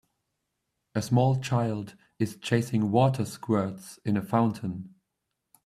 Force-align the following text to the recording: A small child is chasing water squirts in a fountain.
A 0.95 1.01
small 1.03 1.39
child 1.39 1.95
is 2.17 2.35
chasing 2.37 2.89
water 2.89 3.23
squirts 3.23 3.99
in 4.03 4.17
a 4.17 4.23
fountain. 4.23 4.95